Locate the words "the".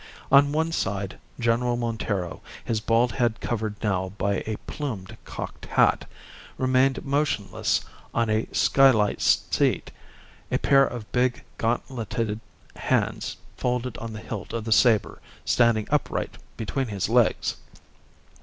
14.13-14.19, 14.63-14.71